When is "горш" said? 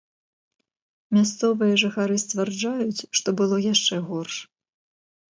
4.07-4.35